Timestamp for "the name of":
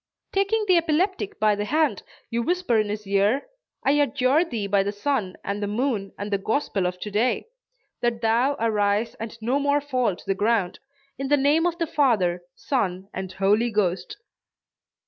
11.27-11.77